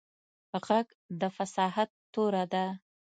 غږ 0.65 0.87
د 1.19 1.21
فصاحت 1.35 1.89
توره 2.13 2.43
ده 2.53 2.65